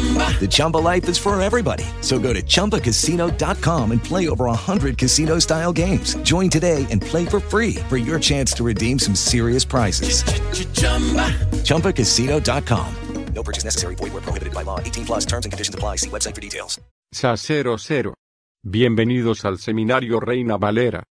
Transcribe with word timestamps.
The 0.00 0.48
Chumba 0.48 0.78
life 0.78 1.06
is 1.10 1.18
for 1.18 1.38
everybody. 1.40 1.84
So 2.00 2.18
go 2.18 2.32
to 2.32 2.42
ChumbaCasino.com 2.42 3.92
and 3.92 4.02
play 4.02 4.30
over 4.30 4.46
100 4.46 4.96
casino 4.96 5.38
style 5.38 5.72
games. 5.74 6.14
Join 6.22 6.48
today 6.48 6.86
and 6.90 7.02
play 7.02 7.26
for 7.26 7.40
free 7.40 7.74
for 7.90 7.98
your 7.98 8.18
chance 8.18 8.54
to 8.54 8.64
redeem 8.64 8.98
some 8.98 9.14
serious 9.14 9.66
prizes. 9.66 10.24
ChumbaCasino.com. 11.64 12.94
No 13.34 13.42
purchase 13.42 13.64
necessary. 13.64 13.94
Void 13.94 14.12
where 14.12 14.22
prohibited 14.22 14.52
by 14.54 14.62
law. 14.62 14.80
18 14.80 15.06
plus 15.06 15.26
terms 15.26 15.46
and 15.46 15.52
conditions 15.52 15.74
apply. 15.74 15.96
See 15.96 16.10
website 16.10 16.34
for 16.34 16.40
details. 16.40 16.80
Sacero 17.12 17.78
cero. 17.78 18.14
Bienvenidos 18.62 19.44
al 19.44 19.58
Seminario 19.58 20.20
Reina 20.20 20.56
Valera. 20.56 21.02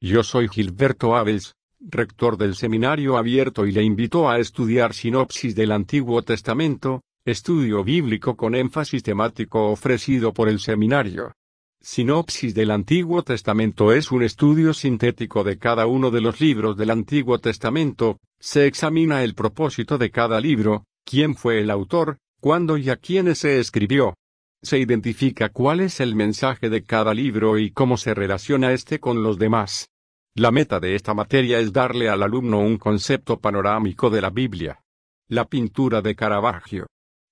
Yo 0.00 0.22
soy 0.22 0.48
Gilberto 0.48 1.16
Abels, 1.16 1.54
rector 1.80 2.36
del 2.36 2.54
Seminario 2.54 3.16
Abierto 3.16 3.66
y 3.66 3.72
le 3.72 3.82
invito 3.82 4.28
a 4.28 4.38
estudiar 4.38 4.94
sinopsis 4.94 5.54
del 5.54 5.72
Antiguo 5.72 6.22
Testamento, 6.22 7.00
estudio 7.28 7.84
bíblico 7.84 8.36
con 8.36 8.54
énfasis 8.54 9.02
temático 9.02 9.70
ofrecido 9.70 10.32
por 10.32 10.48
el 10.48 10.60
seminario. 10.60 11.32
Sinopsis 11.80 12.54
del 12.54 12.70
Antiguo 12.72 13.22
Testamento 13.22 13.92
es 13.92 14.10
un 14.10 14.22
estudio 14.22 14.74
sintético 14.74 15.44
de 15.44 15.58
cada 15.58 15.86
uno 15.86 16.10
de 16.10 16.20
los 16.20 16.40
libros 16.40 16.76
del 16.76 16.90
Antiguo 16.90 17.38
Testamento, 17.38 18.18
se 18.40 18.66
examina 18.66 19.22
el 19.22 19.34
propósito 19.34 19.98
de 19.98 20.10
cada 20.10 20.40
libro, 20.40 20.84
quién 21.04 21.34
fue 21.34 21.60
el 21.60 21.70
autor, 21.70 22.18
cuándo 22.40 22.76
y 22.76 22.90
a 22.90 22.96
quiénes 22.96 23.38
se 23.38 23.60
escribió. 23.60 24.14
Se 24.62 24.78
identifica 24.78 25.50
cuál 25.50 25.80
es 25.80 26.00
el 26.00 26.16
mensaje 26.16 26.68
de 26.68 26.82
cada 26.82 27.14
libro 27.14 27.58
y 27.58 27.70
cómo 27.70 27.96
se 27.96 28.12
relaciona 28.12 28.72
este 28.72 28.98
con 28.98 29.22
los 29.22 29.38
demás. 29.38 29.88
La 30.34 30.50
meta 30.50 30.80
de 30.80 30.94
esta 30.94 31.14
materia 31.14 31.58
es 31.60 31.72
darle 31.72 32.08
al 32.08 32.22
alumno 32.22 32.60
un 32.60 32.76
concepto 32.76 33.38
panorámico 33.38 34.10
de 34.10 34.20
la 34.20 34.30
Biblia. 34.30 34.80
La 35.28 35.44
pintura 35.44 36.00
de 36.00 36.14
Caravaggio. 36.14 36.86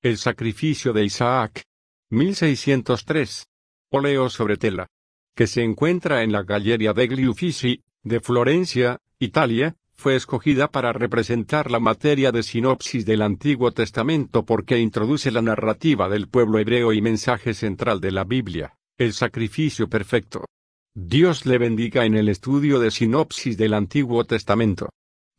El 0.06 0.18
sacrificio 0.18 0.92
de 0.92 1.04
Isaac. 1.04 1.64
1603. 2.10 3.44
Óleo 3.90 4.30
sobre 4.30 4.56
tela. 4.56 4.86
Que 5.34 5.48
se 5.48 5.64
encuentra 5.64 6.22
en 6.22 6.30
la 6.30 6.44
Galleria 6.44 6.92
degli 6.92 7.26
Uffizi, 7.26 7.82
de 8.04 8.20
Florencia, 8.20 9.00
Italia, 9.18 9.74
fue 9.94 10.14
escogida 10.14 10.68
para 10.68 10.92
representar 10.92 11.72
la 11.72 11.80
materia 11.80 12.30
de 12.30 12.44
sinopsis 12.44 13.04
del 13.04 13.20
Antiguo 13.20 13.72
Testamento 13.72 14.44
porque 14.44 14.78
introduce 14.78 15.32
la 15.32 15.42
narrativa 15.42 16.08
del 16.08 16.28
pueblo 16.28 16.60
hebreo 16.60 16.92
y 16.92 17.02
mensaje 17.02 17.52
central 17.52 18.00
de 18.00 18.12
la 18.12 18.22
Biblia, 18.22 18.78
el 18.98 19.12
sacrificio 19.12 19.88
perfecto. 19.88 20.44
Dios 20.94 21.46
le 21.46 21.58
bendiga 21.58 22.04
en 22.04 22.14
el 22.14 22.28
estudio 22.28 22.78
de 22.78 22.92
sinopsis 22.92 23.58
del 23.58 23.74
Antiguo 23.74 24.22
Testamento. 24.24 24.88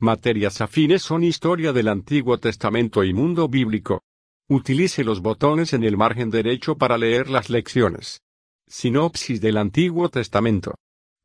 Materias 0.01 0.59
afines 0.59 1.03
son 1.03 1.23
historia 1.23 1.71
del 1.71 1.87
Antiguo 1.87 2.37
Testamento 2.37 3.05
y 3.05 3.13
mundo 3.13 3.47
bíblico. 3.47 4.01
Utilice 4.49 5.03
los 5.03 5.19
botones 5.19 5.73
en 5.73 5.83
el 5.83 5.97
margen 5.97 6.29
derecho 6.29 6.77
para 6.77 6.97
leer 6.97 7.29
las 7.29 7.49
lecciones. 7.49 8.21
Sinopsis 8.65 9.41
del 9.41 9.57
Antiguo 9.57 10.07
Testamento. 10.07 10.75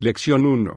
Lección 0.01 0.45
1. 0.45 0.75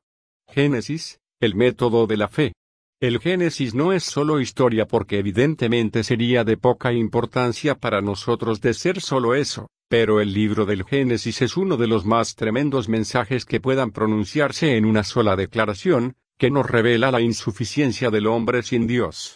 Génesis, 0.52 1.18
el 1.40 1.56
método 1.56 2.06
de 2.06 2.18
la 2.18 2.28
fe. 2.28 2.54
El 3.02 3.20
Génesis 3.20 3.74
no 3.74 3.94
es 3.94 4.04
solo 4.04 4.40
historia 4.40 4.86
porque 4.86 5.18
evidentemente 5.18 6.04
sería 6.04 6.44
de 6.44 6.56
poca 6.56 6.94
importancia 6.94 7.74
para 7.74 8.02
nosotros 8.02 8.62
de 8.62 8.76
ser 8.76 9.02
solo 9.02 9.34
eso, 9.34 9.66
pero 9.90 10.22
el 10.22 10.32
libro 10.32 10.68
del 10.68 10.84
Génesis 10.84 11.42
es 11.42 11.58
uno 11.58 11.78
de 11.78 11.88
los 11.88 12.06
más 12.06 12.36
tremendos 12.36 12.88
mensajes 12.90 13.46
que 13.46 13.60
puedan 13.60 13.90
pronunciarse 13.90 14.78
en 14.78 14.86
una 14.86 15.04
sola 15.04 15.36
declaración, 15.36 16.14
que 16.38 16.52
nos 16.52 16.70
revela 16.70 17.10
la 17.10 17.22
insuficiencia 17.22 18.12
del 18.12 18.28
hombre 18.28 18.62
sin 18.62 18.86
Dios. 18.86 19.36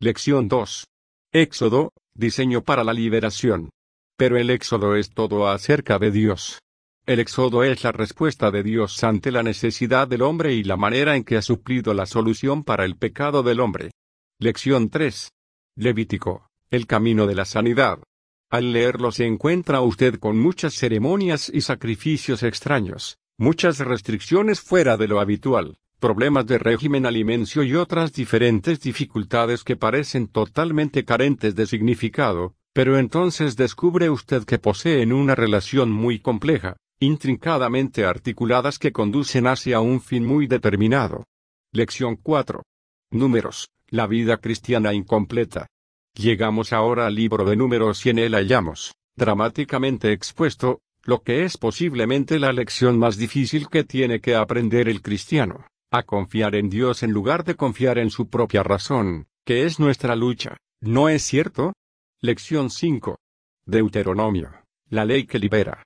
Lección 0.00 0.48
2. 0.48 0.88
Éxodo, 1.32 1.92
diseño 2.18 2.62
para 2.62 2.84
la 2.84 2.92
liberación. 2.92 3.70
Pero 4.16 4.36
el 4.36 4.50
éxodo 4.50 4.96
es 4.96 5.10
todo 5.10 5.48
acerca 5.48 5.98
de 5.98 6.10
Dios. 6.10 6.58
El 7.06 7.20
éxodo 7.20 7.62
es 7.62 7.84
la 7.84 7.92
respuesta 7.92 8.50
de 8.50 8.62
Dios 8.62 9.02
ante 9.04 9.30
la 9.30 9.42
necesidad 9.42 10.08
del 10.08 10.22
hombre 10.22 10.52
y 10.52 10.64
la 10.64 10.76
manera 10.76 11.16
en 11.16 11.24
que 11.24 11.36
ha 11.36 11.42
suplido 11.42 11.94
la 11.94 12.04
solución 12.04 12.64
para 12.64 12.84
el 12.84 12.96
pecado 12.96 13.42
del 13.42 13.60
hombre. 13.60 13.92
Lección 14.40 14.90
3. 14.90 15.30
Levítico, 15.76 16.48
el 16.70 16.86
camino 16.86 17.26
de 17.26 17.36
la 17.36 17.44
sanidad. 17.44 18.00
Al 18.50 18.72
leerlo 18.72 19.12
se 19.12 19.26
encuentra 19.26 19.80
usted 19.80 20.18
con 20.18 20.38
muchas 20.38 20.74
ceremonias 20.74 21.50
y 21.54 21.60
sacrificios 21.60 22.42
extraños, 22.42 23.16
muchas 23.38 23.78
restricciones 23.78 24.60
fuera 24.60 24.96
de 24.96 25.06
lo 25.06 25.20
habitual, 25.20 25.76
problemas 25.98 26.46
de 26.46 26.58
régimen 26.58 27.06
alimenticio 27.06 27.64
y 27.64 27.74
otras 27.74 28.12
diferentes 28.12 28.80
dificultades 28.80 29.64
que 29.64 29.76
parecen 29.76 30.28
totalmente 30.28 31.04
carentes 31.04 31.54
de 31.56 31.66
significado, 31.66 32.54
pero 32.72 32.98
entonces 32.98 33.56
descubre 33.56 34.08
usted 34.08 34.44
que 34.44 34.58
poseen 34.58 35.12
una 35.12 35.34
relación 35.34 35.90
muy 35.90 36.20
compleja, 36.20 36.76
intrincadamente 37.00 38.04
articuladas 38.04 38.78
que 38.78 38.92
conducen 38.92 39.48
hacia 39.48 39.80
un 39.80 40.00
fin 40.00 40.24
muy 40.24 40.46
determinado. 40.46 41.24
Lección 41.72 42.16
4. 42.16 42.62
Números, 43.10 43.68
la 43.88 44.06
vida 44.06 44.36
cristiana 44.36 44.94
incompleta. 44.94 45.66
Llegamos 46.14 46.72
ahora 46.72 47.06
al 47.06 47.14
libro 47.16 47.44
de 47.44 47.56
números 47.56 48.06
y 48.06 48.10
en 48.10 48.18
él 48.20 48.34
hallamos, 48.34 48.94
dramáticamente 49.16 50.12
expuesto, 50.12 50.80
lo 51.02 51.22
que 51.22 51.44
es 51.44 51.56
posiblemente 51.56 52.38
la 52.38 52.52
lección 52.52 52.98
más 52.98 53.16
difícil 53.16 53.68
que 53.68 53.82
tiene 53.82 54.20
que 54.20 54.34
aprender 54.36 54.88
el 54.88 55.02
cristiano 55.02 55.66
a 55.90 56.02
confiar 56.02 56.54
en 56.54 56.68
Dios 56.68 57.02
en 57.02 57.12
lugar 57.12 57.44
de 57.44 57.54
confiar 57.54 57.98
en 57.98 58.10
su 58.10 58.28
propia 58.28 58.62
razón, 58.62 59.26
que 59.46 59.64
es 59.64 59.80
nuestra 59.80 60.16
lucha, 60.16 60.58
¿no 60.80 61.08
es 61.08 61.22
cierto? 61.22 61.72
Lección 62.20 62.68
5. 62.68 63.16
Deuteronomio. 63.64 64.50
La 64.90 65.04
ley 65.04 65.26
que 65.26 65.38
libera. 65.38 65.82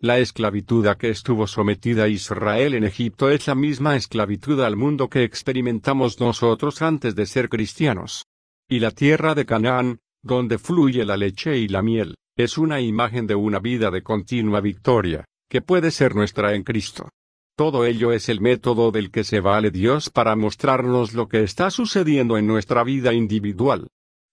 La 0.00 0.18
esclavitud 0.18 0.86
a 0.88 0.96
que 0.96 1.10
estuvo 1.10 1.46
sometida 1.46 2.08
Israel 2.08 2.74
en 2.74 2.84
Egipto 2.84 3.30
es 3.30 3.46
la 3.46 3.54
misma 3.54 3.96
esclavitud 3.96 4.60
al 4.60 4.76
mundo 4.76 5.08
que 5.08 5.22
experimentamos 5.22 6.20
nosotros 6.20 6.82
antes 6.82 7.14
de 7.14 7.26
ser 7.26 7.48
cristianos. 7.48 8.26
Y 8.68 8.80
la 8.80 8.90
tierra 8.90 9.34
de 9.34 9.46
Canaán, 9.46 10.00
donde 10.22 10.58
fluye 10.58 11.04
la 11.04 11.16
leche 11.16 11.56
y 11.58 11.68
la 11.68 11.82
miel, 11.82 12.16
es 12.36 12.58
una 12.58 12.80
imagen 12.80 13.26
de 13.28 13.36
una 13.36 13.60
vida 13.60 13.90
de 13.90 14.02
continua 14.02 14.60
victoria, 14.60 15.24
que 15.48 15.62
puede 15.62 15.92
ser 15.92 16.16
nuestra 16.16 16.54
en 16.54 16.64
Cristo. 16.64 17.08
Todo 17.56 17.84
ello 17.84 18.10
es 18.10 18.28
el 18.28 18.40
método 18.40 18.90
del 18.90 19.12
que 19.12 19.22
se 19.22 19.38
vale 19.38 19.70
Dios 19.70 20.10
para 20.10 20.34
mostrarnos 20.34 21.14
lo 21.14 21.28
que 21.28 21.44
está 21.44 21.70
sucediendo 21.70 22.36
en 22.36 22.48
nuestra 22.48 22.82
vida 22.82 23.12
individual. 23.12 23.86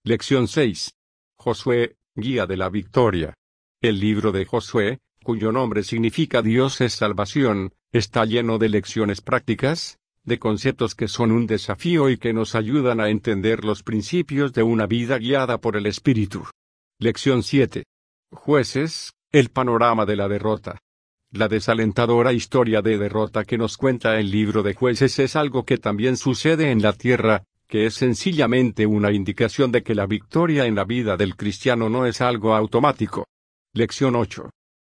Lección 0.04 0.48
6. 0.48 0.96
Josué, 1.38 1.98
Guía 2.16 2.48
de 2.48 2.58
la 2.58 2.70
Victoria. 2.70 3.36
El 3.80 4.00
libro 4.00 4.32
de 4.32 4.46
Josué, 4.46 5.02
cuyo 5.24 5.52
nombre 5.52 5.84
significa 5.84 6.42
Dios 6.42 6.82
es 6.82 6.94
salvación, 6.94 7.74
está 7.92 8.26
lleno 8.26 8.58
de 8.58 8.70
lecciones 8.70 9.22
prácticas, 9.22 10.00
de 10.24 10.40
conceptos 10.40 10.96
que 10.96 11.08
son 11.08 11.32
un 11.32 11.46
desafío 11.46 12.10
y 12.10 12.18
que 12.18 12.34
nos 12.34 12.56
ayudan 12.56 13.00
a 13.00 13.10
entender 13.10 13.64
los 13.64 13.84
principios 13.84 14.52
de 14.52 14.64
una 14.64 14.88
vida 14.88 15.20
guiada 15.20 15.60
por 15.60 15.78
el 15.78 15.86
Espíritu. 15.86 16.48
Lección 16.98 17.44
7. 17.44 17.84
Jueces, 18.32 19.14
el 19.32 19.50
panorama 19.50 20.08
de 20.08 20.16
la 20.16 20.28
derrota. 20.28 20.80
La 21.34 21.48
desalentadora 21.48 22.34
historia 22.34 22.82
de 22.82 22.98
derrota 22.98 23.46
que 23.46 23.58
nos 23.58 23.78
cuenta 23.78 24.20
el 24.20 24.30
libro 24.30 24.64
de 24.64 24.74
jueces 24.74 25.18
es 25.18 25.38
algo 25.38 25.64
que 25.64 25.78
también 25.78 26.18
sucede 26.18 26.72
en 26.72 26.82
la 26.82 26.92
tierra, 26.92 27.44
que 27.70 27.86
es 27.86 27.94
sencillamente 27.94 28.86
una 28.86 29.14
indicación 29.14 29.72
de 29.72 29.82
que 29.82 29.96
la 29.96 30.08
victoria 30.08 30.66
en 30.66 30.76
la 30.76 30.84
vida 30.84 31.16
del 31.16 31.38
cristiano 31.38 31.88
no 31.88 32.06
es 32.06 32.20
algo 32.20 32.54
automático. 32.54 33.28
Lección 33.74 34.18
8. 34.18 34.50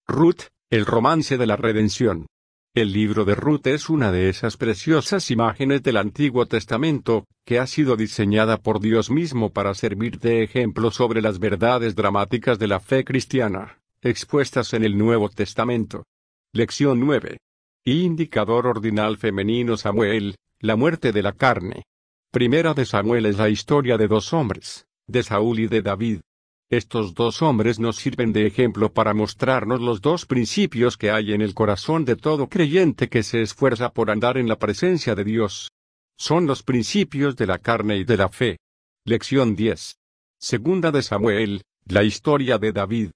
Ruth, 0.09 0.45
el 0.71 0.87
romance 0.87 1.37
de 1.37 1.47
la 1.47 1.57
redención. 1.57 2.27
El 2.75 2.93
libro 2.93 3.27
de 3.27 3.35
Ruth 3.35 3.67
es 3.67 3.91
una 3.91 4.11
de 4.11 4.31
esas 4.31 4.57
preciosas 4.57 5.31
imágenes 5.31 5.83
del 5.83 5.99
Antiguo 5.99 6.47
Testamento, 6.47 7.27
que 7.45 7.59
ha 7.59 7.67
sido 7.67 7.97
diseñada 7.97 8.57
por 8.57 8.81
Dios 8.81 9.11
mismo 9.11 9.51
para 9.51 9.75
servir 9.75 10.19
de 10.19 10.43
ejemplo 10.43 10.91
sobre 10.91 11.21
las 11.21 11.39
verdades 11.39 11.95
dramáticas 11.95 12.59
de 12.59 12.69
la 12.69 12.81
fe 12.81 13.05
cristiana 13.05 13.77
expuestas 14.03 14.73
en 14.73 14.85
el 14.85 14.97
Nuevo 14.97 15.29
Testamento. 15.29 16.05
Lección 16.53 16.99
9. 16.99 17.39
Indicador 17.85 18.67
ordinal 18.67 19.19
femenino 19.19 19.77
Samuel, 19.77 20.35
la 20.59 20.75
muerte 20.75 21.13
de 21.13 21.23
la 21.23 21.31
carne. 21.31 21.85
Primera 22.33 22.75
de 22.75 22.87
Samuel 22.87 23.27
es 23.27 23.39
la 23.39 23.49
historia 23.49 23.97
de 23.97 24.09
dos 24.09 24.33
hombres, 24.33 24.85
de 25.07 25.23
Saúl 25.23 25.61
y 25.61 25.69
de 25.69 25.81
David. 25.81 26.23
Estos 26.69 27.15
dos 27.15 27.41
hombres 27.41 27.79
nos 27.79 27.99
sirven 27.99 28.33
de 28.33 28.49
ejemplo 28.49 28.93
para 28.93 29.15
mostrarnos 29.15 29.81
los 29.81 30.01
dos 30.01 30.27
principios 30.27 30.97
que 30.97 31.13
hay 31.13 31.35
en 31.35 31.41
el 31.41 31.55
corazón 31.55 32.05
de 32.05 32.17
todo 32.17 32.49
creyente 32.49 33.09
que 33.09 33.23
se 33.23 33.43
esfuerza 33.43 33.93
por 33.93 34.11
andar 34.11 34.37
en 34.37 34.49
la 34.49 34.59
presencia 34.59 35.15
de 35.15 35.23
Dios. 35.23 35.71
Son 36.19 36.49
los 36.49 36.65
principios 36.65 37.37
de 37.37 37.47
la 37.47 37.59
carne 37.59 37.99
y 37.99 38.03
de 38.03 38.17
la 38.17 38.29
fe. 38.29 38.59
Lección 39.05 39.55
10. 39.55 39.99
Segunda 40.41 40.91
de 40.91 41.03
Samuel, 41.03 41.63
la 41.87 42.03
historia 42.03 42.59
de 42.59 42.73
David. 42.73 43.11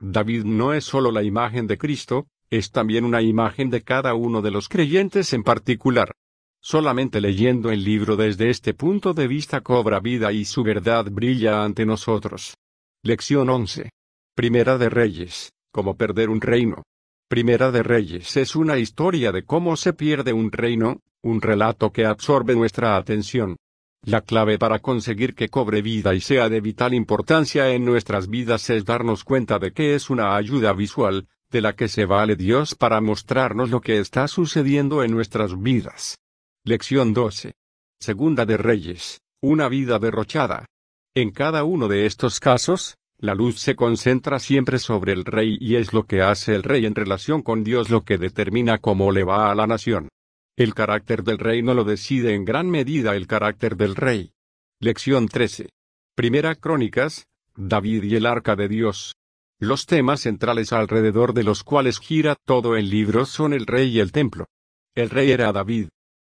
David 0.00 0.42
no 0.42 0.74
es 0.74 0.82
solo 0.82 1.12
la 1.12 1.22
imagen 1.22 1.68
de 1.68 1.78
Cristo, 1.78 2.26
es 2.52 2.70
también 2.70 3.06
una 3.06 3.22
imagen 3.22 3.70
de 3.70 3.80
cada 3.80 4.12
uno 4.12 4.42
de 4.42 4.50
los 4.50 4.68
creyentes 4.68 5.32
en 5.32 5.42
particular. 5.42 6.12
Solamente 6.60 7.22
leyendo 7.22 7.70
el 7.70 7.82
libro 7.82 8.14
desde 8.14 8.50
este 8.50 8.74
punto 8.74 9.14
de 9.14 9.26
vista 9.26 9.62
cobra 9.62 10.00
vida 10.00 10.32
y 10.32 10.44
su 10.44 10.62
verdad 10.62 11.06
brilla 11.10 11.64
ante 11.64 11.86
nosotros. 11.86 12.58
Lección 13.02 13.48
11. 13.48 13.88
Primera 14.34 14.76
de 14.76 14.90
Reyes, 14.90 15.50
cómo 15.72 15.96
perder 15.96 16.28
un 16.28 16.42
reino. 16.42 16.82
Primera 17.26 17.70
de 17.70 17.82
Reyes 17.82 18.36
es 18.36 18.54
una 18.54 18.76
historia 18.76 19.32
de 19.32 19.44
cómo 19.44 19.74
se 19.74 19.94
pierde 19.94 20.34
un 20.34 20.52
reino, 20.52 21.00
un 21.22 21.40
relato 21.40 21.90
que 21.90 22.04
absorbe 22.04 22.54
nuestra 22.54 22.98
atención. 22.98 23.56
La 24.04 24.20
clave 24.20 24.58
para 24.58 24.80
conseguir 24.80 25.34
que 25.34 25.48
cobre 25.48 25.80
vida 25.80 26.12
y 26.12 26.20
sea 26.20 26.50
de 26.50 26.60
vital 26.60 26.92
importancia 26.92 27.70
en 27.70 27.86
nuestras 27.86 28.28
vidas 28.28 28.68
es 28.68 28.84
darnos 28.84 29.24
cuenta 29.24 29.58
de 29.58 29.72
que 29.72 29.94
es 29.94 30.10
una 30.10 30.36
ayuda 30.36 30.74
visual, 30.74 31.26
de 31.52 31.60
la 31.60 31.74
que 31.74 31.86
se 31.86 32.06
vale 32.06 32.34
Dios 32.34 32.74
para 32.74 33.00
mostrarnos 33.00 33.70
lo 33.70 33.80
que 33.80 33.98
está 33.98 34.26
sucediendo 34.26 35.04
en 35.04 35.12
nuestras 35.12 35.60
vidas. 35.60 36.18
Lección 36.64 37.12
12. 37.12 37.52
Segunda 38.00 38.46
de 38.46 38.56
Reyes, 38.56 39.20
una 39.42 39.68
vida 39.68 39.98
derrochada. 39.98 40.66
En 41.14 41.30
cada 41.30 41.62
uno 41.64 41.88
de 41.88 42.06
estos 42.06 42.40
casos, 42.40 42.96
la 43.18 43.34
luz 43.34 43.60
se 43.60 43.76
concentra 43.76 44.38
siempre 44.38 44.78
sobre 44.78 45.12
el 45.12 45.24
rey 45.24 45.58
y 45.60 45.76
es 45.76 45.92
lo 45.92 46.04
que 46.06 46.22
hace 46.22 46.54
el 46.54 46.62
rey 46.62 46.86
en 46.86 46.94
relación 46.94 47.42
con 47.42 47.62
Dios 47.62 47.90
lo 47.90 48.02
que 48.02 48.16
determina 48.16 48.78
cómo 48.78 49.12
le 49.12 49.22
va 49.22 49.50
a 49.50 49.54
la 49.54 49.66
nación. 49.66 50.08
El 50.56 50.74
carácter 50.74 51.22
del 51.22 51.38
rey 51.38 51.62
no 51.62 51.74
lo 51.74 51.84
decide 51.84 52.34
en 52.34 52.44
gran 52.44 52.70
medida 52.70 53.14
el 53.14 53.26
carácter 53.26 53.76
del 53.76 53.94
rey. 53.94 54.32
Lección 54.80 55.28
13. 55.28 55.68
Primera 56.16 56.54
Crónicas, 56.54 57.26
David 57.54 58.04
y 58.04 58.16
el 58.16 58.26
Arca 58.26 58.56
de 58.56 58.68
Dios. 58.68 59.14
Los 59.62 59.86
temas 59.86 60.22
centrales 60.22 60.72
alrededor 60.72 61.34
de 61.34 61.44
los 61.44 61.62
cuales 61.62 62.00
gira 62.00 62.34
todo 62.34 62.76
el 62.76 62.90
libro 62.90 63.24
son 63.24 63.52
el 63.52 63.64
rey 63.64 63.90
y 63.90 64.00
el 64.00 64.10
templo. 64.10 64.48
El 64.96 65.08
rey 65.08 65.30
era 65.30 65.52
David. 65.52 65.86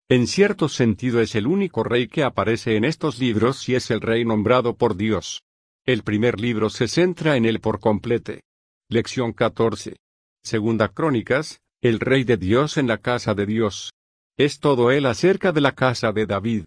En 0.07 0.27
cierto 0.27 0.69
sentido 0.69 1.19
es 1.19 1.33
el 1.33 1.47
único 1.47 1.83
rey 1.83 2.07
que 2.07 2.24
aparece 2.24 2.75
en 2.75 2.85
estos 2.85 3.18
libros 3.18 3.68
y 3.68 3.74
es 3.74 3.89
el 3.89 4.01
rey 4.01 4.24
nombrado 4.24 4.75
por 4.75 4.95
Dios. 4.95 5.41
El 5.83 6.03
primer 6.03 6.39
libro 6.39 6.69
se 6.69 6.88
centra 6.88 7.35
en 7.35 7.45
él 7.45 7.59
por 7.59 7.80
complete. 7.80 8.41
Lección 8.88 9.33
14. 9.33 9.95
Segunda 10.44 10.89
Crónicas, 10.89 11.59
el 11.81 12.00
rey 12.00 12.25
de 12.25 12.38
Dios 12.38 12.77
en 12.77 12.85
la 12.85 13.00
casa 13.00 13.33
de 13.33 13.47
Dios. 13.47 13.94
Es 14.38 14.59
todo 14.59 14.91
él 14.91 15.07
acerca 15.07 15.51
de 15.51 15.62
la 15.62 15.71
casa 15.71 16.12
de 16.12 16.27
David. 16.27 16.65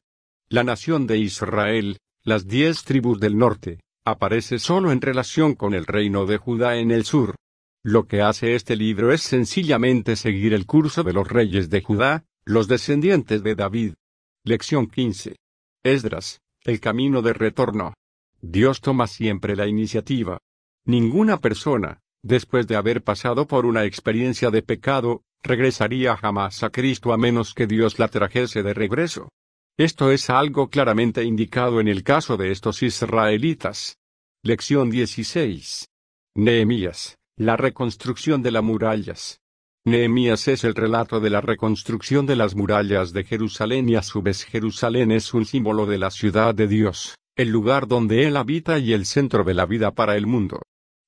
La 0.48 0.64
nación 0.64 1.06
de 1.06 1.18
Israel, 1.18 1.98
las 2.24 2.48
diez 2.48 2.82
tribus 2.82 3.20
del 3.20 3.38
norte, 3.38 3.78
aparece 4.06 4.60
solo 4.60 4.92
en 4.92 5.00
relación 5.00 5.56
con 5.56 5.74
el 5.74 5.84
reino 5.84 6.26
de 6.26 6.38
Judá 6.38 6.76
en 6.76 6.92
el 6.92 7.04
sur. 7.04 7.34
Lo 7.82 8.06
que 8.06 8.22
hace 8.22 8.54
este 8.54 8.76
libro 8.76 9.12
es 9.12 9.22
sencillamente 9.22 10.14
seguir 10.14 10.54
el 10.54 10.64
curso 10.64 11.02
de 11.02 11.12
los 11.12 11.28
reyes 11.28 11.70
de 11.70 11.82
Judá, 11.82 12.24
los 12.44 12.68
descendientes 12.68 13.42
de 13.42 13.56
David. 13.56 13.94
Lección 14.44 14.86
15. 14.86 15.34
Esdras, 15.82 16.40
el 16.62 16.78
camino 16.78 17.20
de 17.20 17.32
retorno. 17.32 17.94
Dios 18.40 18.80
toma 18.80 19.08
siempre 19.08 19.56
la 19.56 19.66
iniciativa. 19.66 20.38
Ninguna 20.84 21.38
persona, 21.38 21.98
después 22.22 22.68
de 22.68 22.76
haber 22.76 23.02
pasado 23.02 23.48
por 23.48 23.66
una 23.66 23.84
experiencia 23.84 24.52
de 24.52 24.62
pecado, 24.62 25.22
regresaría 25.42 26.16
jamás 26.16 26.62
a 26.62 26.70
Cristo 26.70 27.12
a 27.12 27.16
menos 27.16 27.54
que 27.54 27.66
Dios 27.66 27.98
la 27.98 28.06
trajese 28.06 28.62
de 28.62 28.72
regreso. 28.72 29.30
Esto 29.78 30.10
es 30.10 30.30
algo 30.30 30.70
claramente 30.70 31.22
indicado 31.22 31.80
en 31.80 31.88
el 31.88 32.02
caso 32.02 32.38
de 32.38 32.50
estos 32.50 32.82
israelitas. 32.82 33.98
Lección 34.42 34.88
16. 34.88 35.90
Nehemías, 36.34 37.18
la 37.36 37.58
reconstrucción 37.58 38.42
de 38.42 38.52
las 38.52 38.62
murallas. 38.62 39.42
Nehemías 39.84 40.48
es 40.48 40.64
el 40.64 40.74
relato 40.74 41.20
de 41.20 41.28
la 41.28 41.42
reconstrucción 41.42 42.24
de 42.24 42.36
las 42.36 42.54
murallas 42.54 43.12
de 43.12 43.24
Jerusalén 43.24 43.86
y 43.90 43.96
a 43.96 44.02
su 44.02 44.22
vez 44.22 44.44
Jerusalén 44.44 45.12
es 45.12 45.34
un 45.34 45.44
símbolo 45.44 45.84
de 45.84 45.98
la 45.98 46.10
ciudad 46.10 46.54
de 46.54 46.68
Dios, 46.68 47.14
el 47.36 47.50
lugar 47.50 47.86
donde 47.86 48.26
Él 48.26 48.38
habita 48.38 48.78
y 48.78 48.94
el 48.94 49.04
centro 49.04 49.44
de 49.44 49.52
la 49.52 49.66
vida 49.66 49.90
para 49.90 50.16
el 50.16 50.26
mundo. 50.26 50.62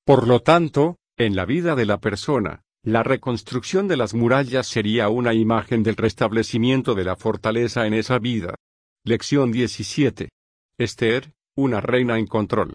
Por 0.05 0.27
lo 0.27 0.41
tanto, 0.41 0.97
en 1.17 1.35
la 1.35 1.45
vida 1.45 1.75
de 1.75 1.87
la 1.87 1.99
persona, 1.99 2.61
la 2.83 3.03
reconstrucción 3.03 3.89
de 3.89 3.97
las 3.97 4.13
murallas 4.13 4.67
sería 4.67 5.09
una 5.09 5.33
imagen 5.33 5.83
del 5.83 5.97
restablecimiento 5.97 6.95
de 6.95 7.03
la 7.03 7.17
fortaleza 7.17 7.85
en 7.85 7.93
esa 7.93 8.19
vida. 8.19 8.55
Lección 9.03 9.51
17. 9.51 10.29
Esther, 10.77 11.33
una 11.57 11.81
reina 11.81 12.17
en 12.17 12.25
control. 12.25 12.73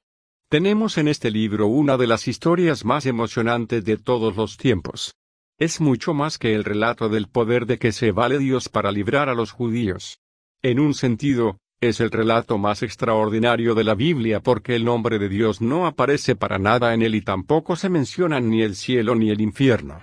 Tenemos 0.51 0.99
en 0.99 1.09
este 1.09 1.31
libro 1.31 1.69
una 1.69 1.97
de 1.97 2.07
las 2.07 2.29
historias 2.29 2.85
más 2.85 3.07
emocionantes 3.07 3.85
de 3.85 3.97
todos 3.97 4.37
los 4.37 4.59
tiempos. 4.59 5.15
Es 5.59 5.81
mucho 5.81 6.13
más 6.13 6.37
que 6.37 6.55
el 6.55 6.65
relato 6.65 7.09
del 7.09 7.29
poder 7.29 7.65
de 7.65 7.79
que 7.79 7.93
se 7.93 8.13
vale 8.13 8.39
Dios 8.39 8.69
para 8.69 8.93
librar 8.93 9.31
a 9.31 9.35
los 9.35 9.53
judíos. 9.53 10.19
En 10.63 10.81
un 10.81 10.93
sentido, 10.93 11.59
es 11.89 12.01
el 12.01 12.11
relato 12.11 12.59
más 12.59 12.83
extraordinario 12.83 13.75
de 13.75 13.85
la 13.85 13.95
Biblia 13.95 14.41
porque 14.41 14.77
el 14.77 14.85
nombre 14.85 15.19
de 15.19 15.29
Dios 15.29 15.61
no 15.61 15.87
aparece 15.87 16.37
para 16.37 16.59
nada 16.59 16.95
en 16.95 17.03
él 17.03 17.15
y 17.15 17.23
tampoco 17.23 17.77
se 17.77 17.89
mencionan 17.89 18.51
ni 18.51 18.63
el 18.63 18.75
cielo 18.75 19.15
ni 19.15 19.31
el 19.31 19.41
infierno. 19.41 20.03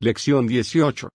Lección 0.00 0.46
18. 0.46 1.08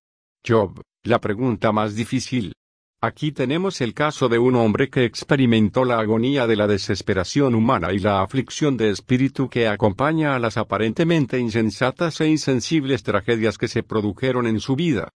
Job, 0.48 0.81
la 1.04 1.19
pregunta 1.19 1.72
más 1.72 1.96
difícil. 1.96 2.54
Aquí 3.02 3.31
tenemos 3.31 3.80
el 3.81 3.94
caso 3.94 4.28
de 4.28 4.40
un 4.40 4.56
hombre 4.56 4.90
que 4.90 5.06
experimentó 5.06 5.86
la 5.86 6.00
agonía 6.00 6.48
de 6.48 6.56
la 6.56 6.66
desesperación 6.66 7.54
humana 7.54 7.94
y 7.94 8.00
la 8.00 8.22
aflicción 8.24 8.75
de 8.75 8.90
espíritu 8.90 9.50
que 9.50 9.68
acompaña 9.68 10.36
a 10.36 10.40
las 10.40 10.58
aparentemente 10.58 11.38
insensatas 11.38 12.22
e 12.22 12.28
insensibles 12.28 13.04
tragedias 13.04 13.58
que 13.58 13.68
se 13.68 13.84
produjeron 13.84 14.48
en 14.48 14.60
su 14.60 14.76
vida. 14.76 15.09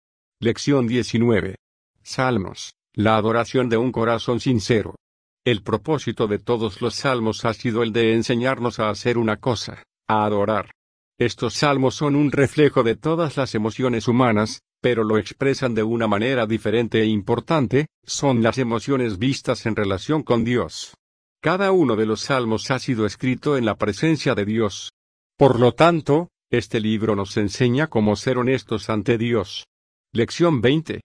Lección 0.41 0.87
19. 0.87 1.55
Salmos. 2.03 2.78
La 3.01 3.15
adoración 3.15 3.69
de 3.69 3.77
un 3.77 3.93
corazón 3.93 4.41
sincero. 4.41 4.95
El 5.45 5.63
propósito 5.63 6.27
de 6.27 6.37
todos 6.37 6.81
los 6.81 6.95
salmos 6.95 7.45
ha 7.45 7.53
sido 7.53 7.81
el 7.81 7.93
de 7.93 8.13
enseñarnos 8.13 8.81
a 8.81 8.89
hacer 8.89 9.17
una 9.17 9.37
cosa, 9.37 9.85
a 10.05 10.25
adorar. 10.25 10.71
Estos 11.17 11.53
salmos 11.53 11.95
son 11.95 12.17
un 12.17 12.29
reflejo 12.29 12.83
de 12.83 12.97
todas 12.97 13.37
las 13.37 13.55
emociones 13.55 14.09
humanas, 14.09 14.63
pero 14.81 15.05
lo 15.05 15.17
expresan 15.17 15.75
de 15.75 15.83
una 15.83 16.07
manera 16.07 16.45
diferente 16.45 17.01
e 17.01 17.05
importante, 17.05 17.87
son 18.03 18.43
las 18.43 18.57
emociones 18.57 19.17
vistas 19.17 19.65
en 19.65 19.77
relación 19.77 20.21
con 20.21 20.43
Dios. 20.43 20.93
Cada 21.41 21.71
uno 21.71 21.95
de 21.95 22.05
los 22.05 22.19
salmos 22.19 22.69
ha 22.69 22.79
sido 22.79 23.05
escrito 23.05 23.55
en 23.55 23.63
la 23.63 23.75
presencia 23.75 24.35
de 24.35 24.43
Dios. 24.43 24.91
Por 25.37 25.57
lo 25.57 25.71
tanto, 25.71 26.31
este 26.51 26.81
libro 26.81 27.15
nos 27.15 27.37
enseña 27.37 27.87
cómo 27.87 28.17
ser 28.17 28.37
honestos 28.37 28.89
ante 28.89 29.17
Dios. 29.17 29.67
Lección 30.11 30.59
20. 30.59 30.99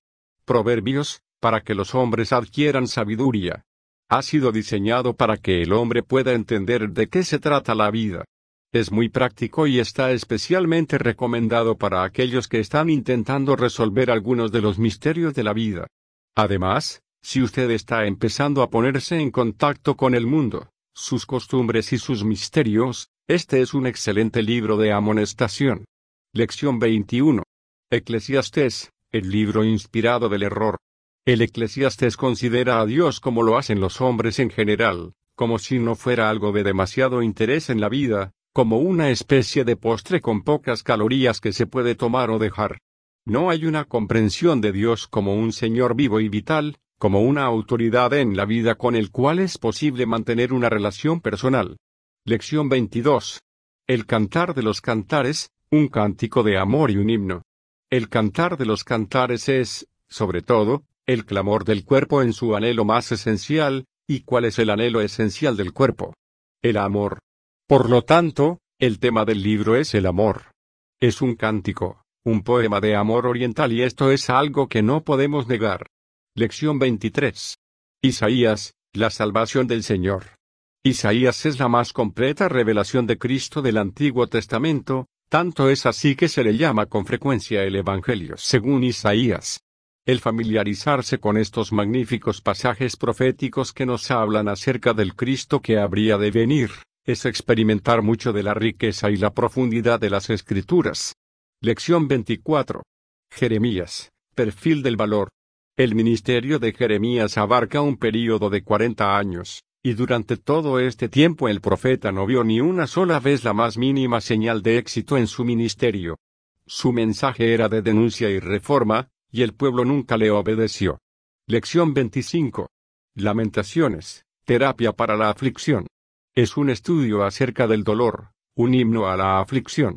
Proverbios, 0.44 1.20
para 1.44 1.60
que 1.60 1.74
los 1.74 1.94
hombres 1.94 2.32
adquieran 2.32 2.88
sabiduría. 2.88 3.66
Ha 4.08 4.22
sido 4.22 4.50
diseñado 4.50 5.14
para 5.14 5.36
que 5.36 5.60
el 5.60 5.74
hombre 5.74 6.02
pueda 6.02 6.32
entender 6.32 6.88
de 6.88 7.10
qué 7.10 7.22
se 7.22 7.38
trata 7.38 7.74
la 7.74 7.90
vida. 7.90 8.24
Es 8.72 8.90
muy 8.90 9.10
práctico 9.10 9.66
y 9.66 9.78
está 9.78 10.12
especialmente 10.12 10.96
recomendado 10.96 11.76
para 11.76 12.02
aquellos 12.02 12.48
que 12.48 12.60
están 12.60 12.88
intentando 12.88 13.56
resolver 13.56 14.10
algunos 14.10 14.52
de 14.52 14.62
los 14.62 14.78
misterios 14.78 15.34
de 15.34 15.42
la 15.42 15.52
vida. 15.52 15.86
Además, 16.34 17.02
si 17.20 17.42
usted 17.42 17.70
está 17.72 18.06
empezando 18.06 18.62
a 18.62 18.70
ponerse 18.70 19.20
en 19.20 19.30
contacto 19.30 19.98
con 19.98 20.14
el 20.14 20.26
mundo, 20.26 20.70
sus 20.94 21.26
costumbres 21.26 21.92
y 21.92 21.98
sus 21.98 22.24
misterios, 22.24 23.10
este 23.28 23.60
es 23.60 23.74
un 23.74 23.86
excelente 23.86 24.42
libro 24.42 24.78
de 24.78 24.92
amonestación. 24.92 25.84
Lección 26.32 26.78
21. 26.78 27.42
Eclesiastés, 27.90 28.92
el 29.12 29.28
libro 29.28 29.62
inspirado 29.62 30.30
del 30.30 30.44
error. 30.44 30.78
El 31.26 31.40
eclesiastés 31.40 32.18
considera 32.18 32.80
a 32.80 32.86
Dios 32.86 33.18
como 33.18 33.42
lo 33.42 33.56
hacen 33.56 33.80
los 33.80 34.02
hombres 34.02 34.38
en 34.38 34.50
general, 34.50 35.14
como 35.34 35.58
si 35.58 35.78
no 35.78 35.94
fuera 35.94 36.28
algo 36.28 36.52
de 36.52 36.62
demasiado 36.62 37.22
interés 37.22 37.70
en 37.70 37.80
la 37.80 37.88
vida, 37.88 38.32
como 38.52 38.76
una 38.76 39.08
especie 39.08 39.64
de 39.64 39.74
postre 39.76 40.20
con 40.20 40.42
pocas 40.42 40.82
calorías 40.82 41.40
que 41.40 41.54
se 41.54 41.66
puede 41.66 41.94
tomar 41.94 42.30
o 42.30 42.38
dejar. 42.38 42.78
No 43.24 43.48
hay 43.48 43.64
una 43.64 43.86
comprensión 43.86 44.60
de 44.60 44.72
Dios 44.72 45.08
como 45.08 45.34
un 45.34 45.54
Señor 45.54 45.96
vivo 45.96 46.20
y 46.20 46.28
vital, 46.28 46.76
como 46.98 47.22
una 47.22 47.44
autoridad 47.44 48.12
en 48.12 48.36
la 48.36 48.44
vida 48.44 48.74
con 48.74 48.94
el 48.94 49.10
cual 49.10 49.38
es 49.38 49.56
posible 49.56 50.04
mantener 50.04 50.52
una 50.52 50.68
relación 50.68 51.22
personal. 51.22 51.78
Lección 52.26 52.68
22. 52.68 53.40
El 53.86 54.04
cantar 54.04 54.54
de 54.54 54.62
los 54.62 54.82
cantares, 54.82 55.48
un 55.70 55.88
cántico 55.88 56.42
de 56.42 56.58
amor 56.58 56.90
y 56.90 56.98
un 56.98 57.08
himno. 57.08 57.42
El 57.88 58.10
cantar 58.10 58.58
de 58.58 58.66
los 58.66 58.84
cantares 58.84 59.48
es, 59.48 59.88
sobre 60.06 60.42
todo, 60.42 60.84
el 61.06 61.26
clamor 61.26 61.64
del 61.64 61.84
cuerpo 61.84 62.22
en 62.22 62.32
su 62.32 62.56
anhelo 62.56 62.84
más 62.84 63.12
esencial, 63.12 63.84
¿y 64.08 64.20
cuál 64.20 64.46
es 64.46 64.58
el 64.58 64.70
anhelo 64.70 65.00
esencial 65.00 65.56
del 65.56 65.72
cuerpo? 65.72 66.14
El 66.62 66.78
amor. 66.78 67.18
Por 67.66 67.90
lo 67.90 68.02
tanto, 68.02 68.58
el 68.78 68.98
tema 68.98 69.24
del 69.24 69.42
libro 69.42 69.76
es 69.76 69.94
el 69.94 70.06
amor. 70.06 70.52
Es 71.00 71.20
un 71.20 71.34
cántico, 71.34 72.02
un 72.24 72.42
poema 72.42 72.80
de 72.80 72.96
amor 72.96 73.26
oriental 73.26 73.72
y 73.72 73.82
esto 73.82 74.10
es 74.10 74.30
algo 74.30 74.68
que 74.68 74.82
no 74.82 75.04
podemos 75.04 75.46
negar. 75.46 75.86
Lección 76.34 76.78
23. 76.78 77.56
Isaías, 78.02 78.74
la 78.94 79.10
salvación 79.10 79.66
del 79.66 79.82
Señor. 79.82 80.36
Isaías 80.82 81.46
es 81.46 81.58
la 81.58 81.68
más 81.68 81.92
completa 81.92 82.48
revelación 82.48 83.06
de 83.06 83.18
Cristo 83.18 83.62
del 83.62 83.78
Antiguo 83.78 84.26
Testamento, 84.26 85.06
tanto 85.28 85.70
es 85.70 85.86
así 85.86 86.14
que 86.14 86.28
se 86.28 86.44
le 86.44 86.56
llama 86.56 86.86
con 86.86 87.06
frecuencia 87.06 87.62
el 87.62 87.76
Evangelio 87.76 88.36
según 88.36 88.84
Isaías. 88.84 89.63
El 90.06 90.20
familiarizarse 90.20 91.18
con 91.18 91.38
estos 91.38 91.72
magníficos 91.72 92.42
pasajes 92.42 92.96
proféticos 92.96 93.72
que 93.72 93.86
nos 93.86 94.10
hablan 94.10 94.48
acerca 94.48 94.92
del 94.92 95.14
Cristo 95.14 95.60
que 95.60 95.78
habría 95.78 96.18
de 96.18 96.30
venir, 96.30 96.70
es 97.06 97.24
experimentar 97.24 98.02
mucho 98.02 98.34
de 98.34 98.42
la 98.42 98.52
riqueza 98.52 99.10
y 99.10 99.16
la 99.16 99.32
profundidad 99.32 99.98
de 99.98 100.10
las 100.10 100.28
Escrituras. 100.28 101.14
Lección 101.62 102.06
24. 102.06 102.82
Jeremías. 103.30 104.10
Perfil 104.34 104.82
del 104.82 104.96
valor. 104.96 105.30
El 105.74 105.94
ministerio 105.94 106.58
de 106.58 106.72
Jeremías 106.72 107.38
abarca 107.38 107.80
un 107.80 107.96
período 107.96 108.50
de 108.50 108.62
40 108.62 109.16
años, 109.16 109.62
y 109.82 109.94
durante 109.94 110.36
todo 110.36 110.80
este 110.80 111.08
tiempo 111.08 111.48
el 111.48 111.62
profeta 111.62 112.12
no 112.12 112.26
vio 112.26 112.44
ni 112.44 112.60
una 112.60 112.86
sola 112.86 113.20
vez 113.20 113.42
la 113.42 113.54
más 113.54 113.78
mínima 113.78 114.20
señal 114.20 114.60
de 114.60 114.76
éxito 114.76 115.16
en 115.16 115.28
su 115.28 115.46
ministerio. 115.46 116.18
Su 116.66 116.92
mensaje 116.92 117.54
era 117.54 117.70
de 117.70 117.80
denuncia 117.80 118.28
y 118.28 118.38
reforma, 118.38 119.08
y 119.34 119.42
el 119.42 119.52
pueblo 119.52 119.84
nunca 119.84 120.16
le 120.16 120.30
obedeció. 120.30 121.00
Lección 121.48 121.92
25. 121.92 122.68
Lamentaciones. 123.16 124.22
Terapia 124.44 124.92
para 124.92 125.16
la 125.16 125.28
aflicción. 125.28 125.88
Es 126.36 126.56
un 126.56 126.70
estudio 126.70 127.24
acerca 127.24 127.66
del 127.66 127.82
dolor, 127.82 128.30
un 128.54 128.74
himno 128.74 129.08
a 129.08 129.16
la 129.16 129.40
aflicción. 129.40 129.96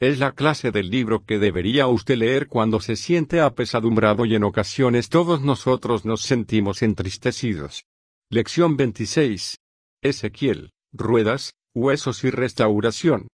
Es 0.00 0.18
la 0.18 0.32
clase 0.32 0.70
del 0.70 0.88
libro 0.88 1.26
que 1.26 1.38
debería 1.38 1.86
usted 1.86 2.16
leer 2.16 2.48
cuando 2.48 2.80
se 2.80 2.96
siente 2.96 3.42
apesadumbrado 3.42 4.24
y 4.24 4.34
en 4.34 4.44
ocasiones 4.44 5.10
todos 5.10 5.42
nosotros 5.42 6.06
nos 6.06 6.22
sentimos 6.22 6.80
entristecidos. 6.80 7.84
Lección 8.30 8.78
26. 8.78 9.56
Ezequiel, 10.00 10.70
ruedas, 10.94 11.52
huesos 11.74 12.24
y 12.24 12.30
restauración. 12.30 13.28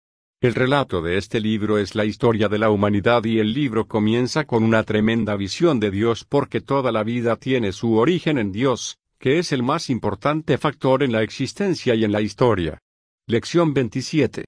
El 0.43 0.55
relato 0.55 1.01
de 1.01 1.17
este 1.17 1.39
libro 1.39 1.77
es 1.77 1.95
la 1.95 2.03
historia 2.03 2.49
de 2.49 2.59
la 2.59 2.69
humanidad 2.69 3.23
y 3.23 3.39
el 3.39 3.53
libro 3.53 3.87
comienza 3.87 4.43
con 4.43 4.65
una 4.65 4.83
tremenda 4.83 5.37
visión 5.37 5.79
de 5.79 5.89
Dios 5.89 6.25
porque 6.27 6.59
toda 6.59 6.91
la 6.91 7.01
vida 7.05 7.37
tiene 7.37 7.71
su 7.71 7.95
origen 7.95 8.37
en 8.37 8.51
Dios, 8.51 8.97
que 9.19 9.39
es 9.39 9.53
el 9.53 9.63
más 9.63 9.89
importante 9.89 10.57
factor 10.57 11.01
en 11.01 11.13
la 11.13 11.23
existencia 11.23 11.95
y 11.95 12.03
en 12.03 12.11
la 12.11 12.19
historia. 12.19 12.77
Lección 13.25 13.73
27. 13.73 14.43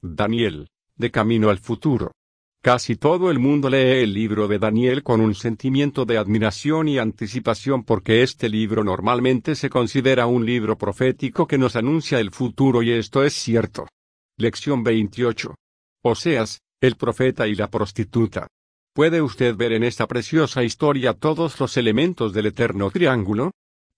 Daniel, 0.00 0.68
de 0.94 1.10
camino 1.10 1.50
al 1.50 1.58
futuro. 1.58 2.12
Casi 2.62 2.94
todo 2.94 3.28
el 3.28 3.40
mundo 3.40 3.68
lee 3.68 4.04
el 4.04 4.14
libro 4.14 4.46
de 4.46 4.60
Daniel 4.60 5.02
con 5.02 5.20
un 5.20 5.34
sentimiento 5.34 6.04
de 6.04 6.16
admiración 6.16 6.86
y 6.86 6.98
anticipación 6.98 7.82
porque 7.82 8.22
este 8.22 8.48
libro 8.48 8.84
normalmente 8.84 9.56
se 9.56 9.68
considera 9.68 10.26
un 10.26 10.46
libro 10.46 10.78
profético 10.78 11.48
que 11.48 11.58
nos 11.58 11.74
anuncia 11.74 12.20
el 12.20 12.30
futuro 12.30 12.84
y 12.84 12.92
esto 12.92 13.24
es 13.24 13.32
cierto. 13.32 13.88
Lección 14.40 14.82
28. 14.82 15.54
Oseas, 16.02 16.62
el 16.80 16.96
profeta 16.96 17.46
y 17.46 17.54
la 17.54 17.68
prostituta. 17.68 18.46
¿Puede 18.94 19.20
usted 19.20 19.54
ver 19.54 19.72
en 19.72 19.84
esta 19.84 20.06
preciosa 20.06 20.64
historia 20.64 21.12
todos 21.12 21.60
los 21.60 21.76
elementos 21.76 22.32
del 22.32 22.46
eterno 22.46 22.90
triángulo? 22.90 23.50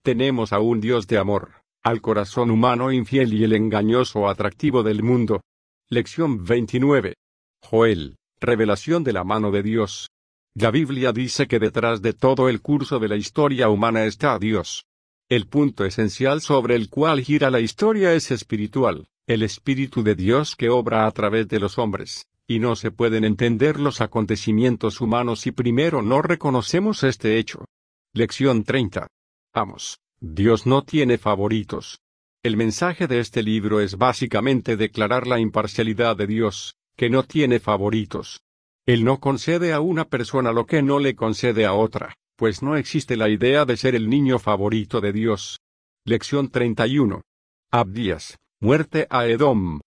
Tenemos 0.03 0.53
a 0.53 0.59
un 0.59 0.81
Dios 0.81 1.07
de 1.07 1.19
amor, 1.19 1.53
al 1.85 2.01
corazón 2.01 2.51
humano 2.51 2.91
infiel 2.91 3.33
y 3.35 3.45
el 3.45 3.53
engañoso 3.53 4.29
atractivo 4.29 4.83
del 4.83 5.05
mundo. 5.05 5.43
Lección 5.89 6.43
29. 6.43 7.15
Joel, 7.63 8.17
revelación 8.41 9.05
de 9.05 9.13
la 9.13 9.23
mano 9.23 9.53
de 9.53 9.63
Dios. 9.63 10.11
La 10.57 10.73
Biblia 10.73 11.13
dice 11.13 11.47
que 11.47 11.61
detrás 11.61 12.03
de 12.03 12.15
todo 12.15 12.49
el 12.49 12.61
curso 12.61 12.99
de 12.99 13.07
la 13.07 13.15
historia 13.15 13.69
humana 13.69 14.07
está 14.07 14.37
Dios. 14.41 14.87
El 15.29 15.47
punto 15.47 15.85
esencial 15.85 16.41
sobre 16.41 16.75
el 16.75 16.91
cual 16.91 17.21
gira 17.23 17.49
la 17.49 17.61
historia 17.61 18.13
es 18.13 18.33
espiritual, 18.33 19.07
el 19.26 19.43
Espíritu 19.43 20.02
de 20.02 20.17
Dios 20.17 20.57
que 20.57 20.69
obra 20.69 21.07
a 21.07 21.11
través 21.12 21.47
de 21.49 21.61
los 21.61 21.79
hombres, 21.79 22.26
y 22.47 22.59
no 22.59 22.75
se 22.75 22.91
pueden 22.91 23.25
entender 23.25 23.79
los 23.79 24.00
acontecimientos 24.00 25.00
humanos 25.00 25.41
si 25.41 25.52
primero 25.52 26.02
no 26.02 26.23
reconocemos 26.23 27.05
este 27.05 27.38
hecho. 27.38 27.64
Lección 28.12 28.64
30. 28.64 29.07
Vamos, 29.55 30.00
Dios 30.21 30.67
no 30.67 30.83
tiene 30.83 31.19
favoritos. 31.19 32.00
El 32.43 32.57
mensaje 32.57 33.07
de 33.07 33.21
este 33.21 33.45
libro 33.45 33.81
es 33.81 33.97
básicamente 33.97 34.76
declarar 34.76 35.29
la 35.29 35.38
imparcialidad 35.38 36.17
de 36.17 36.26
Dios, 36.26 36.75
que 36.97 37.09
no 37.09 37.23
tiene 37.23 37.61
favoritos. 37.61 38.41
Él 38.87 39.05
no 39.05 39.21
concede 39.21 39.73
a 39.73 39.81
una 39.81 40.07
persona 40.07 40.50
lo 40.50 40.67
que 40.67 40.83
no 40.83 40.99
le 40.99 41.14
concede 41.14 41.64
a 41.64 41.75
otra, 41.75 42.17
pues 42.37 42.61
no 42.61 42.76
existe 42.76 43.17
la 43.17 43.29
idea 43.29 43.64
de 43.64 43.76
ser 43.76 43.95
el 43.95 44.11
niño 44.11 44.41
favorito 44.41 45.00
de 45.00 45.12
Dios. 45.12 45.61
Lección 46.05 46.50
31. 46.50 47.23
Abdías, 47.71 48.37
muerte 48.62 49.09
a 49.11 49.26
Edom. 49.26 49.81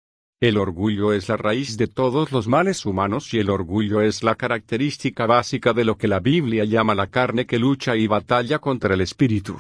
El 0.42 0.58
orgullo 0.58 1.14
es 1.14 1.30
la 1.30 1.38
raíz 1.38 1.78
de 1.78 1.86
todos 1.86 2.32
los 2.32 2.48
males 2.48 2.88
humanos 2.88 3.32
y 3.36 3.38
el 3.38 3.52
orgullo 3.52 4.02
es 4.02 4.24
la 4.24 4.34
característica 4.34 5.28
básica 5.28 5.74
de 5.74 5.86
lo 5.86 5.96
que 5.96 6.08
la 6.08 6.20
Biblia 6.20 6.66
llama 6.66 6.96
la 6.96 7.06
carne 7.06 7.46
que 7.46 7.60
lucha 7.60 7.96
y 7.96 8.08
batalla 8.08 8.58
contra 8.58 8.96
el 8.96 9.02
espíritu. 9.02 9.60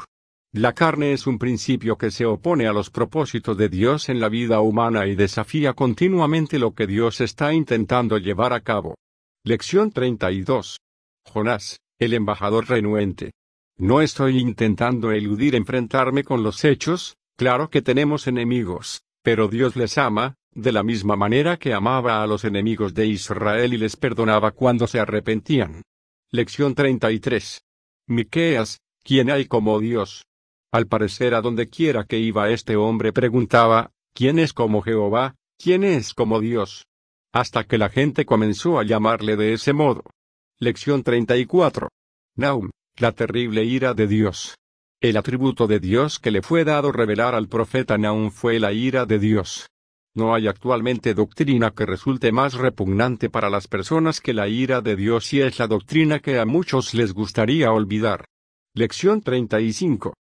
La 0.52 0.74
carne 0.74 1.14
es 1.14 1.28
un 1.28 1.38
principio 1.38 1.96
que 1.96 2.10
se 2.10 2.26
opone 2.26 2.66
a 2.66 2.74
los 2.74 2.90
propósitos 2.90 3.56
de 3.56 3.70
Dios 3.70 4.10
en 4.10 4.20
la 4.20 4.30
vida 4.30 4.62
humana 4.62 5.06
y 5.06 5.14
desafía 5.14 5.74
continuamente 5.74 6.58
lo 6.58 6.74
que 6.74 6.88
Dios 6.88 7.22
está 7.22 7.54
intentando 7.54 8.18
llevar 8.18 8.52
a 8.52 8.62
cabo. 8.62 8.96
Lección 9.46 9.92
32. 9.92 10.80
Jonás, 11.24 11.78
el 12.00 12.16
embajador 12.16 12.68
renuente. 12.68 13.32
No 13.78 14.02
estoy 14.02 14.40
intentando 14.40 15.12
eludir 15.12 15.54
enfrentarme 15.54 16.24
con 16.24 16.42
los 16.42 16.66
hechos, 16.66 17.14
claro 17.36 17.70
que 17.70 17.82
tenemos 17.82 18.28
enemigos, 18.28 19.04
pero 19.22 19.48
Dios 19.48 19.76
les 19.76 19.98
ama, 19.98 20.36
de 20.52 20.72
la 20.72 20.84
misma 20.84 21.16
manera 21.16 21.58
que 21.58 21.74
amaba 21.74 22.22
a 22.22 22.28
los 22.28 22.46
enemigos 22.46 22.94
de 22.94 23.08
Israel 23.08 23.74
y 23.74 23.78
les 23.78 23.96
perdonaba 23.96 24.52
cuando 24.52 24.88
se 24.88 25.00
arrepentían. 25.00 25.82
Lección 26.32 26.76
33. 26.76 27.62
Miqueas, 28.08 28.82
¿quién 29.04 29.32
hay 29.32 29.46
como 29.46 29.80
Dios? 29.80 30.26
Al 30.72 30.88
parecer 30.88 31.36
a 31.36 31.42
donde 31.42 31.70
quiera 31.70 32.04
que 32.06 32.20
iba 32.20 32.50
este 32.50 32.76
hombre 32.76 33.14
preguntaba, 33.14 33.92
¿quién 34.14 34.40
es 34.40 34.54
como 34.54 34.82
Jehová? 34.82 35.36
¿quién 35.64 35.86
es 35.86 36.14
como 36.14 36.42
Dios? 36.42 36.86
Hasta 37.32 37.64
que 37.64 37.78
la 37.78 37.90
gente 37.90 38.26
comenzó 38.26 38.80
a 38.80 38.84
llamarle 38.84 39.38
de 39.38 39.54
ese 39.54 39.72
modo. 39.72 40.04
Lección 40.60 41.04
34. 41.04 41.88
Naum, 42.36 42.70
la 42.98 43.14
terrible 43.14 43.64
ira 43.64 43.94
de 43.94 44.08
Dios. 44.08 44.56
El 45.04 45.18
atributo 45.18 45.68
de 45.68 45.82
Dios 45.82 46.18
que 46.18 46.32
le 46.32 46.42
fue 46.42 46.64
dado 46.64 46.94
revelar 46.94 47.36
al 47.36 47.50
profeta 47.50 47.98
Naum 47.98 48.32
fue 48.32 48.58
la 48.58 48.72
ira 48.72 49.06
de 49.06 49.20
Dios. 49.20 49.68
No 50.16 50.34
hay 50.34 50.48
actualmente 50.48 51.14
doctrina 51.14 51.72
que 51.72 51.86
resulte 51.86 52.32
más 52.32 52.54
repugnante 52.54 53.30
para 53.30 53.50
las 53.50 53.68
personas 53.68 54.22
que 54.22 54.34
la 54.34 54.48
ira 54.48 54.80
de 54.80 54.96
Dios 54.96 55.34
y 55.34 55.42
es 55.42 55.60
la 55.60 55.68
doctrina 55.68 56.20
que 56.20 56.40
a 56.40 56.46
muchos 56.46 56.94
les 56.94 57.12
gustaría 57.14 57.74
olvidar. 57.74 58.24
Lección 58.76 59.20
35. 59.20 60.14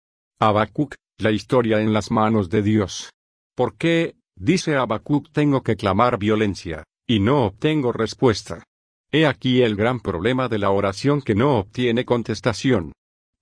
Habacuc, 0.40 0.94
la 1.18 1.30
historia 1.30 1.82
en 1.82 1.92
las 1.92 2.10
manos 2.10 2.48
de 2.48 2.62
Dios. 2.62 3.10
¿Por 3.54 3.76
qué, 3.76 4.14
dice 4.34 4.76
Habacuc, 4.76 5.30
tengo 5.30 5.62
que 5.62 5.76
clamar 5.76 6.16
violencia, 6.16 6.84
y 7.06 7.20
no 7.20 7.44
obtengo 7.44 7.92
respuesta? 7.92 8.64
He 9.12 9.26
aquí 9.26 9.60
el 9.60 9.76
gran 9.76 10.00
problema 10.00 10.48
de 10.48 10.56
la 10.56 10.70
oración 10.70 11.20
que 11.20 11.34
no 11.34 11.58
obtiene 11.58 12.06
contestación. 12.06 12.94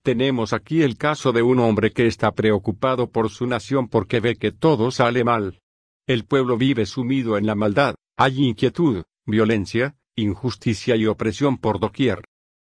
Tenemos 0.09 0.53
aquí 0.53 0.81
el 0.81 0.97
caso 0.97 1.33
de 1.33 1.43
un 1.43 1.59
hombre 1.59 1.91
que 1.91 2.07
está 2.07 2.31
preocupado 2.31 3.11
por 3.11 3.29
su 3.29 3.45
nación 3.45 3.87
porque 3.87 4.19
ve 4.19 4.37
que 4.37 4.51
todo 4.51 4.89
sale 4.89 5.23
mal, 5.23 5.61
el 6.07 6.25
pueblo 6.25 6.57
vive 6.57 6.87
sumido 6.87 7.37
en 7.37 7.45
la 7.45 7.53
maldad, 7.53 7.93
hay 8.17 8.43
inquietud, 8.43 9.03
violencia, 9.27 9.97
injusticia 10.15 10.95
y 10.95 11.05
opresión 11.05 11.59
por 11.59 11.79
doquier. 11.79 12.23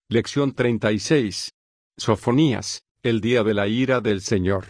Lección 0.10 0.54
36. 0.56 1.52
Sofonías, 1.96 2.82
el 3.04 3.22
día 3.22 3.44
de 3.44 3.54
la 3.54 3.68
ira 3.68 4.02
del 4.02 4.22
Señor. 4.22 4.66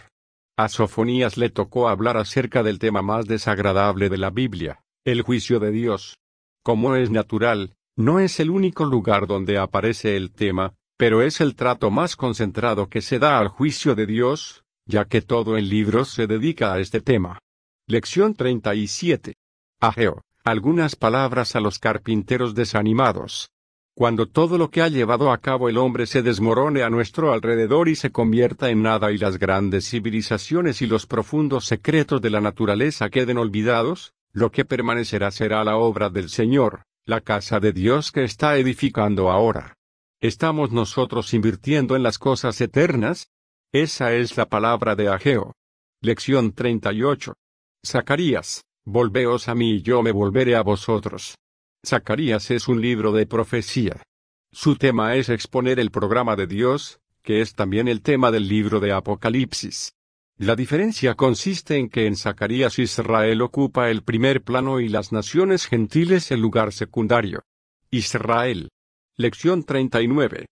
A 0.58 0.68
Sofonías 0.68 1.38
le 1.38 1.48
tocó 1.48 1.88
hablar 1.88 2.18
acerca 2.18 2.62
del 2.62 2.78
tema 2.78 3.00
más 3.00 3.24
desagradable 3.24 4.10
de 4.10 4.18
la 4.18 4.28
Biblia, 4.28 4.82
el 5.06 5.22
juicio 5.22 5.60
de 5.60 5.70
Dios. 5.70 6.18
Como 6.62 6.94
es 6.94 7.08
natural, 7.08 7.74
no 7.96 8.20
es 8.20 8.38
el 8.38 8.50
único 8.50 8.84
lugar 8.84 9.26
donde 9.26 9.56
aparece 9.56 10.18
el 10.18 10.30
tema, 10.30 10.75
pero 10.96 11.22
es 11.22 11.40
el 11.40 11.54
trato 11.54 11.90
más 11.90 12.16
concentrado 12.16 12.88
que 12.88 13.02
se 13.02 13.18
da 13.18 13.38
al 13.38 13.48
juicio 13.48 13.94
de 13.94 14.06
Dios, 14.06 14.64
ya 14.86 15.04
que 15.04 15.20
todo 15.20 15.56
el 15.56 15.68
libro 15.68 16.04
se 16.04 16.26
dedica 16.26 16.72
a 16.72 16.80
este 16.80 17.00
tema. 17.00 17.38
Lección 17.86 18.34
37. 18.34 19.34
Ageo, 19.80 20.22
Algunas 20.44 20.96
palabras 20.96 21.56
a 21.56 21.60
los 21.60 21.78
carpinteros 21.78 22.54
desanimados. 22.54 23.50
Cuando 23.94 24.26
todo 24.26 24.58
lo 24.58 24.70
que 24.70 24.82
ha 24.82 24.88
llevado 24.88 25.32
a 25.32 25.38
cabo 25.38 25.68
el 25.68 25.78
hombre 25.78 26.06
se 26.06 26.22
desmorone 26.22 26.82
a 26.82 26.90
nuestro 26.90 27.32
alrededor 27.32 27.88
y 27.88 27.96
se 27.96 28.10
convierta 28.12 28.70
en 28.70 28.82
nada 28.82 29.10
y 29.10 29.18
las 29.18 29.38
grandes 29.38 29.88
civilizaciones 29.88 30.82
y 30.82 30.86
los 30.86 31.06
profundos 31.06 31.64
secretos 31.64 32.20
de 32.20 32.30
la 32.30 32.40
naturaleza 32.40 33.08
queden 33.08 33.38
olvidados, 33.38 34.12
lo 34.32 34.50
que 34.50 34.64
permanecerá 34.64 35.30
será 35.30 35.64
la 35.64 35.76
obra 35.76 36.10
del 36.10 36.28
Señor, 36.28 36.82
la 37.06 37.22
casa 37.22 37.58
de 37.58 37.72
Dios 37.72 38.12
que 38.12 38.24
está 38.24 38.58
edificando 38.58 39.30
ahora. 39.30 39.75
¿Estamos 40.22 40.72
nosotros 40.72 41.34
invirtiendo 41.34 41.94
en 41.94 42.02
las 42.02 42.18
cosas 42.18 42.58
eternas? 42.62 43.28
Esa 43.70 44.14
es 44.14 44.38
la 44.38 44.46
palabra 44.46 44.96
de 44.96 45.08
Ageo. 45.08 45.52
Lección 46.00 46.52
38. 46.54 47.34
Zacarías, 47.86 48.62
volveos 48.86 49.48
a 49.48 49.54
mí 49.54 49.72
y 49.72 49.82
yo 49.82 50.02
me 50.02 50.12
volveré 50.12 50.56
a 50.56 50.62
vosotros. 50.62 51.34
Zacarías 51.86 52.50
es 52.50 52.66
un 52.66 52.80
libro 52.80 53.12
de 53.12 53.26
profecía. 53.26 54.02
Su 54.50 54.76
tema 54.76 55.16
es 55.16 55.28
exponer 55.28 55.78
el 55.78 55.90
programa 55.90 56.34
de 56.34 56.46
Dios, 56.46 56.98
que 57.22 57.42
es 57.42 57.54
también 57.54 57.86
el 57.86 58.00
tema 58.00 58.30
del 58.30 58.48
libro 58.48 58.80
de 58.80 58.92
Apocalipsis. 58.92 59.92
La 60.38 60.56
diferencia 60.56 61.14
consiste 61.14 61.76
en 61.76 61.90
que 61.90 62.06
en 62.06 62.16
Zacarías 62.16 62.78
Israel 62.78 63.42
ocupa 63.42 63.90
el 63.90 64.02
primer 64.02 64.42
plano 64.42 64.80
y 64.80 64.88
las 64.88 65.12
naciones 65.12 65.66
gentiles 65.66 66.30
el 66.30 66.40
lugar 66.40 66.72
secundario. 66.72 67.42
Israel. 67.90 68.70
Lección 69.18 69.64
39. 69.64 70.44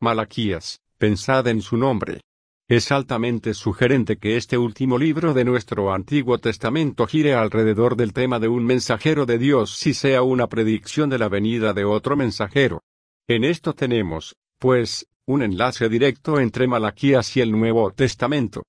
Malaquías, 0.00 0.78
pensad 0.96 1.48
en 1.48 1.60
su 1.60 1.76
nombre. 1.76 2.20
Es 2.68 2.92
altamente 2.92 3.52
sugerente 3.52 4.16
que 4.16 4.36
este 4.36 4.56
último 4.56 4.96
libro 4.96 5.34
de 5.34 5.44
nuestro 5.44 5.92
Antiguo 5.92 6.38
Testamento 6.38 7.08
gire 7.08 7.34
alrededor 7.34 7.96
del 7.96 8.12
tema 8.12 8.38
de 8.38 8.46
un 8.46 8.64
mensajero 8.64 9.26
de 9.26 9.38
Dios 9.38 9.76
si 9.76 9.92
sea 9.92 10.22
una 10.22 10.46
predicción 10.46 11.10
de 11.10 11.18
la 11.18 11.28
venida 11.28 11.72
de 11.72 11.84
otro 11.84 12.14
mensajero. 12.14 12.84
En 13.26 13.42
esto 13.42 13.72
tenemos, 13.72 14.36
pues, 14.60 15.08
un 15.26 15.42
enlace 15.42 15.88
directo 15.88 16.38
entre 16.38 16.68
Malaquías 16.68 17.36
y 17.36 17.40
el 17.40 17.50
Nuevo 17.50 17.90
Testamento. 17.90 18.60